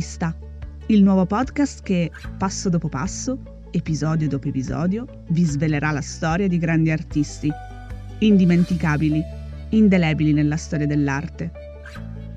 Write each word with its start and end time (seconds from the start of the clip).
Artista, 0.00 0.34
il 0.86 1.02
nuovo 1.02 1.26
podcast 1.26 1.82
che, 1.82 2.10
passo 2.38 2.70
dopo 2.70 2.88
passo, 2.88 3.66
episodio 3.70 4.28
dopo 4.28 4.48
episodio, 4.48 5.04
vi 5.28 5.44
svelerà 5.44 5.90
la 5.90 6.00
storia 6.00 6.48
di 6.48 6.56
grandi 6.56 6.90
artisti, 6.90 7.52
indimenticabili, 8.20 9.22
indelebili 9.68 10.32
nella 10.32 10.56
storia 10.56 10.86
dell'arte. 10.86 11.52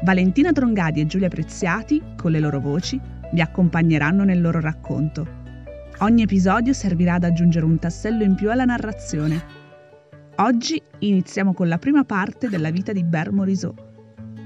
Valentina 0.03 0.51
Trongadi 0.51 0.99
e 0.99 1.05
Giulia 1.05 1.29
Preziati, 1.29 2.01
con 2.17 2.31
le 2.31 2.41
loro 2.41 2.59
voci, 2.59 2.99
vi 3.31 3.39
accompagneranno 3.39 4.25
nel 4.25 4.41
loro 4.41 4.59
racconto. 4.59 5.25
Ogni 5.99 6.23
episodio 6.23 6.73
servirà 6.73 7.13
ad 7.13 7.23
aggiungere 7.23 7.63
un 7.63 7.79
tassello 7.79 8.23
in 8.23 8.35
più 8.35 8.51
alla 8.51 8.65
narrazione. 8.65 9.41
Oggi 10.35 10.81
iniziamo 10.99 11.53
con 11.53 11.69
la 11.69 11.77
prima 11.77 12.03
parte 12.03 12.49
della 12.49 12.71
vita 12.71 12.91
di 12.91 13.05
Ber 13.05 13.31
Morisot, 13.31 13.81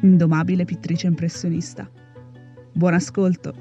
indomabile 0.01 0.65
pittrice 0.65 1.07
impressionista. 1.07 1.89
Buon 2.77 2.93
ascolto! 2.93 3.55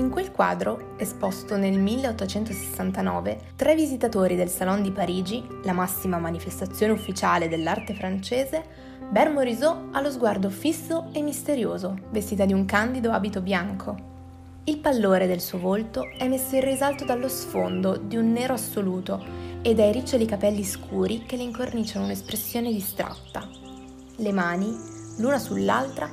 In 0.00 0.08
quel 0.08 0.30
quadro, 0.30 0.94
esposto 0.96 1.58
nel 1.58 1.78
1869, 1.78 3.52
tre 3.54 3.74
visitatori 3.74 4.34
del 4.34 4.48
Salon 4.48 4.80
di 4.80 4.92
Parigi, 4.92 5.46
la 5.64 5.74
massima 5.74 6.16
manifestazione 6.16 6.94
ufficiale 6.94 7.48
dell'arte 7.48 7.92
francese, 7.92 8.64
Ber 9.10 9.28
Morisot 9.28 9.94
ha 9.94 10.00
lo 10.00 10.10
sguardo 10.10 10.48
fisso 10.48 11.10
e 11.12 11.20
misterioso, 11.20 11.98
vestita 12.12 12.46
di 12.46 12.54
un 12.54 12.64
candido 12.64 13.10
abito 13.10 13.42
bianco. 13.42 13.94
Il 14.64 14.78
pallore 14.78 15.26
del 15.26 15.42
suo 15.42 15.58
volto 15.58 16.08
è 16.16 16.26
messo 16.28 16.54
in 16.54 16.64
risalto 16.64 17.04
dallo 17.04 17.28
sfondo 17.28 17.98
di 17.98 18.16
un 18.16 18.32
nero 18.32 18.54
assoluto 18.54 19.22
e 19.60 19.74
dai 19.74 19.92
riccioli 19.92 20.24
capelli 20.24 20.64
scuri 20.64 21.24
che 21.26 21.36
le 21.36 21.42
incorniciano 21.42 22.06
un'espressione 22.06 22.72
distratta. 22.72 23.46
Le 24.16 24.32
mani, 24.32 24.74
l'una 25.18 25.38
sull'altra, 25.38 26.08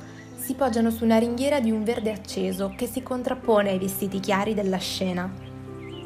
si 0.48 0.54
poggiano 0.54 0.90
su 0.90 1.04
una 1.04 1.18
ringhiera 1.18 1.60
di 1.60 1.70
un 1.70 1.84
verde 1.84 2.10
acceso 2.10 2.72
che 2.74 2.86
si 2.86 3.02
contrappone 3.02 3.68
ai 3.68 3.78
vestiti 3.78 4.18
chiari 4.18 4.54
della 4.54 4.78
scena. 4.78 5.30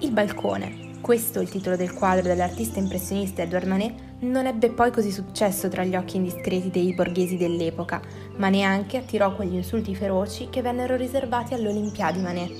Il 0.01 0.11
balcone, 0.11 0.99
questo 1.01 1.39
è 1.39 1.43
il 1.43 1.49
titolo 1.49 1.77
del 1.77 1.95
quadro 1.95 2.25
dell'artista 2.25 2.81
impressionista 2.81 3.43
Edouard 3.43 3.69
Manet, 3.69 3.95
non 4.23 4.47
ebbe 4.47 4.71
poi 4.71 4.91
così 4.91 5.13
successo 5.13 5.69
tra 5.69 5.85
gli 5.85 5.95
occhi 5.95 6.17
indiscreti 6.17 6.71
dei 6.71 6.93
borghesi 6.93 7.37
dell'epoca, 7.37 8.03
ma 8.39 8.49
neanche 8.49 8.97
attirò 8.97 9.33
quegli 9.33 9.55
insulti 9.55 9.95
feroci 9.95 10.49
che 10.51 10.61
vennero 10.61 10.97
riservati 10.97 11.55
all'Olimpiadi 11.55 12.19
Manet. 12.19 12.51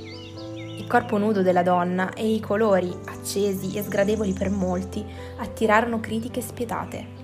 Il 0.79 0.87
corpo 0.87 1.19
nudo 1.19 1.43
della 1.43 1.65
donna 1.65 2.13
e 2.13 2.33
i 2.33 2.39
colori, 2.39 2.97
accesi 3.07 3.77
e 3.77 3.83
sgradevoli 3.83 4.35
per 4.35 4.51
molti, 4.51 5.05
attirarono 5.39 5.99
critiche 5.99 6.43
spietate. 6.43 7.22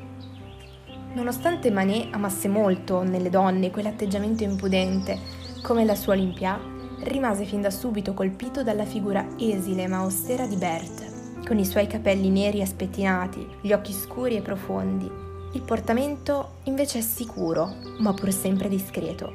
Nonostante 1.19 1.73
Manet 1.73 2.15
amasse 2.15 2.47
molto 2.47 3.03
nelle 3.03 3.29
donne 3.29 3.73
quell'atteggiamento 3.73 4.45
impudente, 4.45 5.19
come 5.63 5.85
la 5.85 5.97
sua 5.97 6.13
Olympia, 6.13 6.61
rimase 7.01 7.45
fin 7.45 7.61
da 7.61 7.71
subito 7.71 8.15
colpito 8.15 8.63
dalla 8.63 8.85
figura 8.85 9.27
esile 9.37 9.89
ma 9.89 9.97
austera 9.97 10.47
di 10.47 10.55
Berthe, 10.55 11.41
con 11.45 11.59
i 11.59 11.67
suoi 11.67 11.89
capelli 11.89 12.31
neri 12.31 12.61
e 12.61 12.67
spettinati, 12.67 13.45
gli 13.61 13.73
occhi 13.73 13.93
scuri 13.93 14.37
e 14.37 14.43
profondi. 14.43 15.11
Il 15.55 15.63
portamento 15.63 16.59
invece 16.65 16.99
è 16.99 17.03
sicuro, 17.03 17.75
ma 17.99 18.15
pur 18.15 18.31
sempre 18.31 18.69
discreto. 18.69 19.33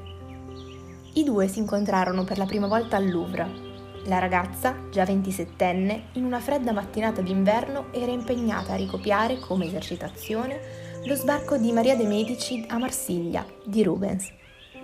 I 1.15 1.25
due 1.25 1.49
si 1.49 1.59
incontrarono 1.59 2.23
per 2.23 2.37
la 2.37 2.45
prima 2.45 2.67
volta 2.67 2.95
al 2.95 3.09
Louvre. 3.09 3.72
La 4.05 4.19
ragazza, 4.19 4.75
già 4.91 5.03
27enne, 5.03 6.01
in 6.13 6.25
una 6.25 6.41
fredda 6.41 6.73
mattinata 6.73 7.21
d'inverno 7.21 7.85
era 7.91 8.11
impegnata 8.11 8.73
a 8.73 8.75
ricopiare 8.75 9.39
come 9.39 9.65
esercitazione 9.65 10.59
lo 11.05 11.15
sbarco 11.15 11.57
di 11.57 11.71
Maria 11.71 11.95
de' 11.95 12.05
Medici 12.05 12.65
a 12.67 12.77
Marsiglia 12.77 13.45
di 13.63 13.81
Rubens. 13.81 14.29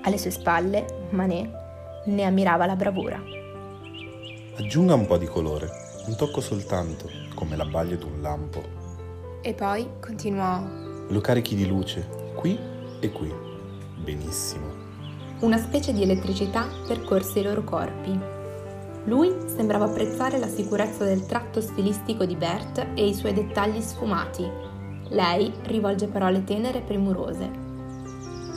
Alle 0.03 0.17
sue 0.17 0.31
spalle, 0.31 1.07
Manet 1.09 1.49
ne 2.05 2.23
ammirava 2.23 2.65
la 2.65 2.77
bravura. 2.77 3.21
Aggiunga 4.57 4.93
un 4.93 5.05
po' 5.05 5.17
di 5.17 5.25
colore, 5.25 5.69
un 6.07 6.15
tocco 6.15 6.39
soltanto, 6.39 7.09
come 7.35 7.57
la 7.57 7.65
baglia 7.65 7.97
d'un 7.97 8.21
lampo. 8.21 8.63
E 9.41 9.53
poi 9.53 9.85
continuò. 9.99 10.63
Lo 11.09 11.19
carichi 11.19 11.55
di 11.55 11.67
luce, 11.67 12.07
qui 12.35 12.57
e 13.01 13.11
qui. 13.11 13.33
Benissimo. 13.97 14.87
Una 15.41 15.57
specie 15.57 15.91
di 15.91 16.03
elettricità 16.03 16.67
percorse 16.87 17.39
i 17.39 17.43
loro 17.43 17.65
corpi. 17.65 18.38
Lui 19.09 19.35
sembrava 19.47 19.85
apprezzare 19.85 20.37
la 20.37 20.47
sicurezza 20.47 21.03
del 21.03 21.25
tratto 21.25 21.61
stilistico 21.61 22.25
di 22.25 22.35
Bert 22.35 22.89
e 22.93 23.07
i 23.07 23.15
suoi 23.15 23.33
dettagli 23.33 23.81
sfumati, 23.81 24.47
lei 25.09 25.51
rivolge 25.63 26.05
parole 26.05 26.43
tenere 26.43 26.77
e 26.77 26.81
premurose. 26.81 27.49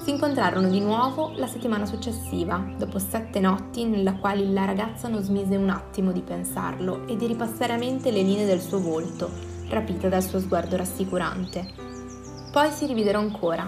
Si 0.05 0.11
incontrarono 0.11 0.69
di 0.69 0.79
nuovo 0.79 1.33
la 1.37 1.47
settimana 1.47 1.87
successiva, 1.87 2.63
dopo 2.77 2.99
sette 2.99 3.41
notti 3.41 3.87
nella 3.87 4.17
quali 4.17 4.53
la 4.53 4.67
ragazza 4.67 5.09
non 5.09 5.23
smise 5.23 5.57
un 5.57 5.71
attimo 5.71 6.13
di 6.13 6.21
pensarlo 6.21 7.07
e 7.07 7.17
di 7.17 7.27
ripassare 7.27 7.73
a 7.73 7.79
mente 7.79 8.11
le 8.11 8.21
linee 8.21 8.45
del 8.45 8.61
suo 8.61 8.79
volto, 8.79 9.31
rapita 9.71 10.11
dal 10.11 10.23
suo 10.23 10.39
sguardo 10.39 10.77
rassicurante. 10.77 11.67
Poi 12.53 12.71
si 12.73 12.85
rividero 12.85 13.21
ancora. 13.21 13.67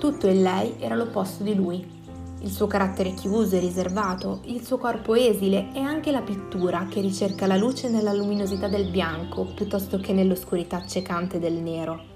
Tutto 0.00 0.26
in 0.26 0.42
lei 0.42 0.74
era 0.80 0.96
l'opposto 0.96 1.44
di 1.44 1.54
lui, 1.54 1.95
il 2.42 2.50
suo 2.50 2.66
carattere 2.66 3.14
chiuso 3.14 3.56
e 3.56 3.60
riservato, 3.60 4.40
il 4.44 4.64
suo 4.64 4.78
corpo 4.78 5.14
esile 5.14 5.70
e 5.72 5.80
anche 5.80 6.10
la 6.10 6.20
pittura 6.20 6.86
che 6.88 7.00
ricerca 7.00 7.46
la 7.46 7.56
luce 7.56 7.88
nella 7.88 8.12
luminosità 8.12 8.68
del 8.68 8.90
bianco 8.90 9.46
piuttosto 9.54 9.98
che 9.98 10.12
nell'oscurità 10.12 10.76
accecante 10.76 11.38
del 11.38 11.54
nero. 11.54 12.14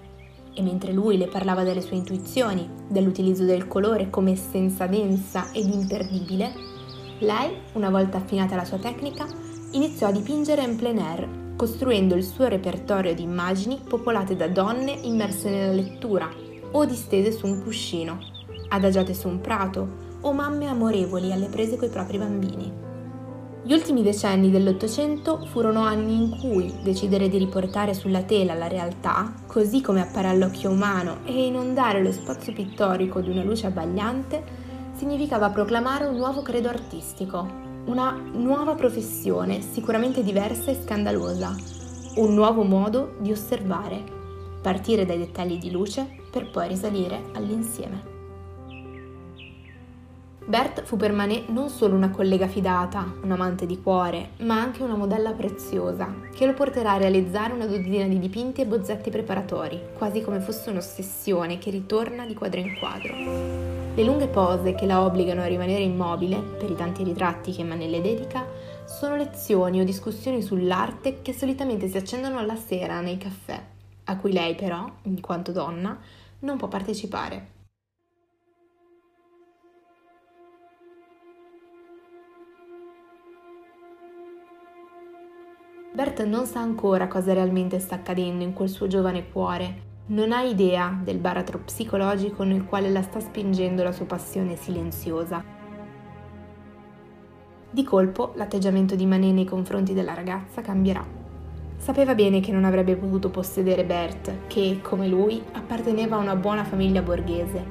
E 0.55 0.63
mentre 0.63 0.93
lui 0.93 1.17
le 1.17 1.27
parlava 1.27 1.63
delle 1.63 1.81
sue 1.81 1.97
intuizioni, 1.97 2.69
dell'utilizzo 2.89 3.45
del 3.45 3.67
colore 3.67 4.11
come 4.11 4.33
essenza 4.33 4.87
densa 4.87 5.51
ed 5.53 5.73
imperdibile, 5.73 6.53
lei, 7.21 7.55
una 7.75 7.91
volta 7.91 8.19
affinata 8.19 8.57
la 8.57 8.65
sua 8.65 8.79
tecnica, 8.79 9.27
iniziò 9.73 10.09
a 10.09 10.13
dipingere 10.13 10.63
in 10.63 10.77
plein 10.77 10.99
air, 10.99 11.29
costruendo 11.57 12.15
il 12.15 12.25
suo 12.25 12.47
repertorio 12.47 13.15
di 13.15 13.23
immagini 13.23 13.81
popolate 13.87 14.37
da 14.37 14.49
donne 14.49 14.93
immerse 15.03 15.51
nella 15.51 15.73
lettura 15.73 16.29
o 16.73 16.85
distese 16.85 17.33
su 17.33 17.47
un 17.47 17.63
cuscino, 17.63 18.19
adagiate 18.69 19.15
su 19.15 19.29
un 19.29 19.41
prato 19.41 20.09
o 20.23 20.33
mamme 20.33 20.67
amorevoli 20.69 21.33
alle 21.33 21.49
prese 21.49 21.77
coi 21.77 21.89
propri 21.89 22.19
bambini. 22.19 22.89
Gli 23.63 23.73
ultimi 23.75 24.03
decenni 24.03 24.51
dell'Ottocento 24.51 25.45
furono 25.47 25.83
anni 25.83 26.15
in 26.15 26.39
cui 26.39 26.73
decidere 26.83 27.29
di 27.29 27.37
riportare 27.37 27.93
sulla 27.93 28.23
tela 28.23 28.55
la 28.55 28.69
realtà, 28.69 29.35
così 29.47 29.83
come 29.83 30.01
appare 30.01 30.29
all'occhio 30.29 30.71
umano, 30.71 31.19
e 31.25 31.47
inondare 31.47 32.03
lo 32.03 32.11
spazio 32.11 32.55
pittorico 32.55 33.21
di 33.21 33.29
una 33.29 33.45
luce 33.45 33.67
abbagliante, 33.67 34.43
significava 34.97 35.51
proclamare 35.51 36.07
un 36.07 36.17
nuovo 36.17 36.41
credo 36.41 36.69
artistico, 36.69 37.47
una 37.85 38.19
nuova 38.33 38.75
professione 38.75 39.61
sicuramente 39.61 40.23
diversa 40.23 40.71
e 40.71 40.79
scandalosa, 40.83 41.55
un 42.17 42.35
nuovo 42.35 42.63
modo 42.63 43.17
di 43.19 43.31
osservare, 43.31 44.03
partire 44.63 45.05
dai 45.05 45.19
dettagli 45.19 45.59
di 45.59 45.71
luce 45.71 46.09
per 46.31 46.51
poi 46.51 46.69
risalire 46.69 47.25
all'insieme. 47.35 48.10
Bert 50.51 50.83
fu 50.83 50.97
per 50.97 51.13
Manet 51.13 51.47
non 51.51 51.69
solo 51.69 51.95
una 51.95 52.11
collega 52.11 52.49
fidata, 52.49 53.07
un 53.23 53.31
amante 53.31 53.67
di 53.67 53.81
cuore, 53.81 54.31
ma 54.39 54.61
anche 54.61 54.83
una 54.83 54.97
modella 54.97 55.31
preziosa, 55.31 56.13
che 56.35 56.45
lo 56.45 56.55
porterà 56.55 56.95
a 56.95 56.97
realizzare 56.97 57.53
una 57.53 57.67
dozzina 57.67 58.09
di 58.09 58.19
dipinti 58.19 58.61
e 58.61 58.67
bozzetti 58.67 59.11
preparatori, 59.11 59.81
quasi 59.97 60.23
come 60.23 60.41
fosse 60.41 60.71
un'ossessione 60.71 61.59
che 61.59 61.71
ritorna 61.71 62.27
di 62.27 62.35
quadro 62.35 62.59
in 62.59 62.77
quadro. 62.81 63.15
Le 63.95 64.03
lunghe 64.03 64.27
pose 64.27 64.75
che 64.75 64.87
la 64.87 65.05
obbligano 65.05 65.43
a 65.43 65.47
rimanere 65.47 65.85
immobile, 65.85 66.39
per 66.39 66.69
i 66.69 66.75
tanti 66.75 67.05
ritratti 67.05 67.53
che 67.53 67.63
Manet 67.63 67.89
le 67.89 68.01
dedica, 68.01 68.45
sono 68.87 69.15
lezioni 69.15 69.81
o 69.81 69.85
discussioni 69.85 70.43
sull'arte 70.43 71.23
che 71.23 71.33
solitamente 71.33 71.87
si 71.87 71.97
accendono 71.97 72.39
alla 72.39 72.57
sera 72.57 73.01
nei 73.01 73.19
caffè, 73.19 73.63
a 74.03 74.17
cui 74.17 74.33
lei 74.33 74.57
però, 74.57 74.85
in 75.03 75.21
quanto 75.21 75.53
donna, 75.53 75.97
non 76.41 76.57
può 76.57 76.67
partecipare. 76.67 77.59
Bert 86.01 86.25
non 86.25 86.47
sa 86.47 86.61
ancora 86.61 87.09
cosa 87.09 87.35
realmente 87.35 87.79
sta 87.79 87.97
accadendo 87.97 88.43
in 88.43 88.55
quel 88.55 88.71
suo 88.71 88.87
giovane 88.87 89.29
cuore, 89.29 89.83
non 90.07 90.33
ha 90.33 90.41
idea 90.41 90.99
del 91.05 91.19
baratro 91.19 91.59
psicologico 91.59 92.43
nel 92.43 92.65
quale 92.65 92.89
la 92.89 93.03
sta 93.03 93.21
spingendo 93.21 93.83
la 93.83 93.93
sua 93.93 94.07
passione 94.07 94.57
silenziosa. 94.57 95.45
Di 97.71 97.85
colpo 97.85 98.33
l'atteggiamento 98.37 98.95
di 98.95 99.05
Manet 99.05 99.35
nei 99.35 99.45
confronti 99.45 99.93
della 99.93 100.15
ragazza 100.15 100.63
cambierà. 100.63 101.05
Sapeva 101.77 102.15
bene 102.15 102.41
che 102.41 102.51
non 102.51 102.65
avrebbe 102.65 102.97
potuto 102.97 103.29
possedere 103.29 103.85
Bert, 103.85 104.47
che, 104.47 104.79
come 104.81 105.07
lui, 105.07 105.43
apparteneva 105.53 106.17
a 106.17 106.21
una 106.21 106.35
buona 106.35 106.65
famiglia 106.65 107.03
borghese. 107.03 107.67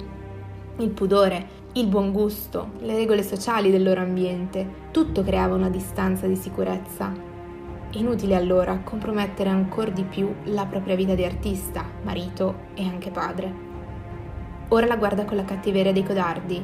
Il 0.77 0.89
pudore, 0.91 1.57
Il 1.73 1.87
buon 1.87 2.11
gusto, 2.11 2.73
le 2.81 2.95
regole 2.95 3.23
sociali 3.23 3.71
del 3.71 3.81
loro 3.81 4.01
ambiente, 4.01 4.87
tutto 4.91 5.23
creava 5.23 5.55
una 5.55 5.69
distanza 5.69 6.27
di 6.27 6.35
sicurezza. 6.35 7.28
Inutile 7.94 8.36
allora 8.36 8.81
compromettere 8.83 9.50
ancora 9.50 9.89
di 9.89 10.03
più 10.03 10.31
la 10.44 10.68
propria 10.68 10.95
vita 10.95 11.15
di 11.15 11.25
artista, 11.25 11.83
marito 12.03 12.68
e 12.75 12.83
anche 12.83 13.09
padre. 13.09 13.51
Ora 14.68 14.86
la 14.86 14.95
guarda 14.95 15.25
con 15.25 15.36
la 15.36 15.44
cattiveria 15.44 15.91
dei 15.91 16.03
codardi, 16.03 16.63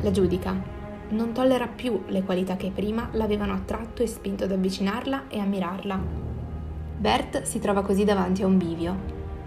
la 0.00 0.10
giudica, 0.10 0.54
non 1.08 1.32
tollera 1.32 1.66
più 1.66 2.02
le 2.08 2.22
qualità 2.22 2.56
che 2.56 2.70
prima 2.74 3.08
l'avevano 3.12 3.54
attratto 3.54 4.02
e 4.02 4.06
spinto 4.06 4.44
ad 4.44 4.52
avvicinarla 4.52 5.28
e 5.28 5.38
ammirarla. 5.38 5.98
Bert 6.98 7.42
si 7.44 7.58
trova 7.58 7.80
così 7.80 8.04
davanti 8.04 8.42
a 8.42 8.46
un 8.46 8.58
bivio, 8.58 8.96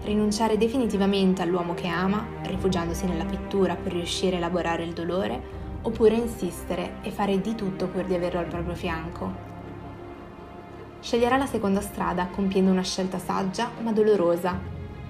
rinunciare 0.02 0.58
definitivamente 0.58 1.42
all'uomo 1.42 1.74
che 1.74 1.86
ama, 1.86 2.26
rifugiandosi 2.42 3.06
nella 3.06 3.24
pittura 3.24 3.76
per 3.76 3.92
riuscire 3.92 4.34
a 4.34 4.38
elaborare 4.38 4.82
il 4.82 4.94
dolore, 4.94 5.40
oppure 5.82 6.16
insistere 6.16 6.94
e 7.02 7.12
fare 7.12 7.40
di 7.40 7.54
tutto 7.54 7.86
pur 7.86 8.04
di 8.04 8.14
averlo 8.14 8.40
al 8.40 8.46
proprio 8.46 8.74
fianco. 8.74 9.49
Sceglierà 11.00 11.38
la 11.38 11.46
seconda 11.46 11.80
strada 11.80 12.26
compiendo 12.26 12.70
una 12.70 12.82
scelta 12.82 13.18
saggia 13.18 13.70
ma 13.82 13.90
dolorosa. 13.92 14.58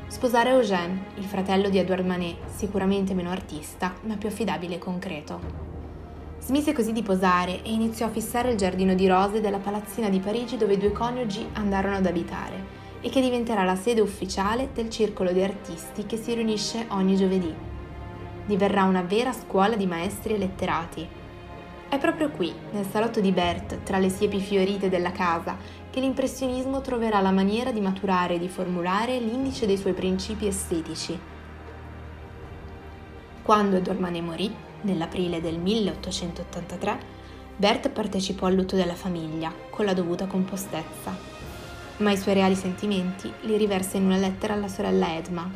Sposare 0.07 0.51
Eugène, 0.51 1.07
il 1.17 1.25
fratello 1.25 1.69
di 1.69 1.79
Edouard 1.79 2.07
Manet, 2.07 2.47
sicuramente 2.47 3.13
meno 3.13 3.31
artista, 3.31 3.95
ma 4.03 4.17
più 4.17 4.29
affidabile 4.29 4.77
e 4.77 4.79
concreto. 4.79 5.41
Smise 6.39 6.73
così 6.73 6.93
di 6.93 7.03
posare 7.03 7.63
e 7.63 7.73
iniziò 7.73 8.07
a 8.07 8.11
fissare 8.11 8.51
il 8.51 8.57
giardino 8.57 8.95
di 8.95 9.07
rose 9.07 9.41
della 9.41 9.59
palazzina 9.59 10.09
di 10.09 10.21
Parigi 10.21 10.57
dove 10.57 10.75
i 10.75 10.79
due 10.79 10.93
coniugi 10.93 11.47
andarono 11.53 11.97
ad 11.97 12.07
abitare 12.07 12.79
e 13.01 13.09
che 13.09 13.21
diventerà 13.21 13.65
la 13.65 13.77
sede 13.77 14.01
ufficiale 14.01 14.71
del 14.73 14.91
circolo 14.91 15.33
di 15.33 15.43
artisti 15.43 16.07
che 16.07 16.17
si 16.17 16.35
riunisce 16.35 16.87
ogni 16.89 17.17
giovedì. 17.17 17.53
Diverrà 18.47 18.85
una 18.85 19.03
vera 19.03 19.33
scuola 19.33 19.77
di 19.77 19.87
maestri 19.87 20.35
e 20.35 20.39
letterati. 20.39 21.09
È 21.91 21.99
proprio 21.99 22.31
qui, 22.31 22.51
nel 22.71 22.87
salotto 22.87 23.21
di 23.21 23.33
Bert, 23.33 23.83
tra 23.83 23.99
le 23.99 24.09
siepi 24.09 24.41
fiorite 24.41 24.89
della 24.89 25.13
casa, 25.13 25.59
che 25.91 26.01
l'impressionismo 26.01 26.81
troverà 26.81 27.21
la 27.21 27.33
maniera 27.33 27.73
di 27.73 27.81
maturare 27.81 28.37
e 28.37 28.39
di 28.39 28.49
formulare 28.49 29.19
l'indice 29.19 29.67
dei 29.67 29.77
suoi 29.77 29.93
principi 29.93 30.47
estetici. 30.47 31.19
Quando 33.43 33.77
Edouard 33.77 34.01
Manet 34.01 34.23
morì, 34.23 34.55
nell'aprile 34.83 35.43
del 35.43 35.59
1883, 35.59 36.99
Bert 37.57 37.91
partecipò 37.91 38.47
al 38.47 38.55
lutto 38.55 38.77
della 38.77 38.95
famiglia 38.95 39.53
con 39.69 39.85
la 39.85 39.93
dovuta 39.93 40.27
compostezza 40.27 41.41
ma 42.01 42.13
i 42.13 42.17
suoi 42.17 42.35
reali 42.35 42.55
sentimenti 42.55 43.31
li 43.43 43.57
riversa 43.57 43.97
in 43.97 44.05
una 44.05 44.17
lettera 44.17 44.55
alla 44.55 44.69
sorella 44.69 45.15
Edma. 45.17 45.49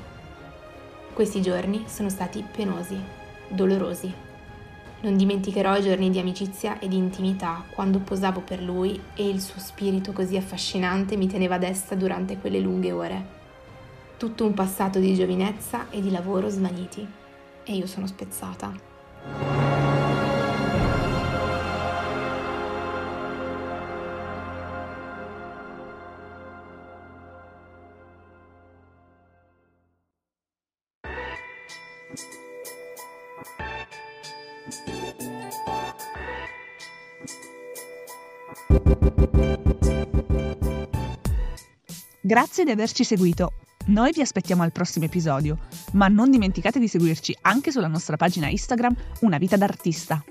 Questi 1.12 1.40
giorni 1.40 1.84
sono 1.86 2.10
stati 2.10 2.44
penosi, 2.50 3.00
dolorosi. 3.48 4.12
Non 5.04 5.18
dimenticherò 5.18 5.76
i 5.76 5.82
giorni 5.82 6.08
di 6.08 6.18
amicizia 6.18 6.78
e 6.78 6.88
di 6.88 6.96
intimità 6.96 7.62
quando 7.74 7.98
posavo 7.98 8.40
per 8.40 8.62
lui 8.62 8.98
e 9.14 9.28
il 9.28 9.42
suo 9.42 9.60
spirito 9.60 10.12
così 10.12 10.38
affascinante 10.38 11.18
mi 11.18 11.26
teneva 11.26 11.56
a 11.56 11.58
durante 11.94 12.38
quelle 12.38 12.58
lunghe 12.58 12.90
ore. 12.90 13.26
Tutto 14.16 14.46
un 14.46 14.54
passato 14.54 14.98
di 15.00 15.14
giovinezza 15.14 15.90
e 15.90 16.00
di 16.00 16.10
lavoro 16.10 16.48
svaniti. 16.48 17.06
E 17.64 17.74
io 17.74 17.86
sono 17.86 18.06
spezzata. 18.06 18.72
Grazie 42.20 42.64
di 42.64 42.70
averci 42.70 43.04
seguito. 43.04 43.52
Noi 43.86 44.12
vi 44.12 44.22
aspettiamo 44.22 44.62
al 44.62 44.72
prossimo 44.72 45.04
episodio, 45.04 45.58
ma 45.92 46.08
non 46.08 46.30
dimenticate 46.30 46.78
di 46.78 46.88
seguirci 46.88 47.36
anche 47.42 47.70
sulla 47.70 47.88
nostra 47.88 48.16
pagina 48.16 48.48
Instagram 48.48 48.96
Una 49.20 49.36
vita 49.36 49.58
d'artista. 49.58 50.24